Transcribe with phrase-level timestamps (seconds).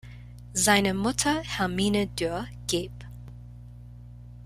[0.55, 2.91] Seine Mutter Hermine Dürr geb.